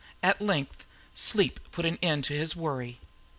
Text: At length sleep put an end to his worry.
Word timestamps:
At 0.23 0.41
length 0.41 0.87
sleep 1.13 1.59
put 1.71 1.85
an 1.85 1.99
end 2.01 2.23
to 2.23 2.33
his 2.33 2.55
worry. 2.55 2.97